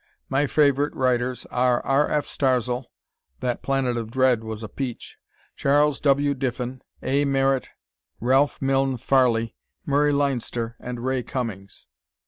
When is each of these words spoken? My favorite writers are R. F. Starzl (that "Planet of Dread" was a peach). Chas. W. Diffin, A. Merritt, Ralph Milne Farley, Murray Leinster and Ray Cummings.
My 0.29 0.47
favorite 0.47 0.95
writers 0.95 1.45
are 1.51 1.79
R. 1.85 2.09
F. 2.09 2.25
Starzl 2.25 2.85
(that 3.39 3.61
"Planet 3.61 3.97
of 3.97 4.09
Dread" 4.09 4.43
was 4.43 4.63
a 4.63 4.67
peach). 4.67 5.19
Chas. 5.55 5.99
W. 5.99 6.33
Diffin, 6.33 6.81
A. 7.03 7.23
Merritt, 7.23 7.69
Ralph 8.19 8.59
Milne 8.59 8.97
Farley, 8.97 9.55
Murray 9.85 10.11
Leinster 10.11 10.75
and 10.79 11.05
Ray 11.05 11.21
Cummings. 11.21 11.85